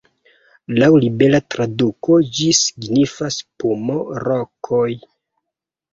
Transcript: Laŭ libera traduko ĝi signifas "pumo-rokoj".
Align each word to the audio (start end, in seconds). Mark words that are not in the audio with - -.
Laŭ 0.77 0.87
libera 1.03 1.41
traduko 1.55 2.17
ĝi 2.37 2.47
signifas 2.61 3.39
"pumo-rokoj". 3.65 4.91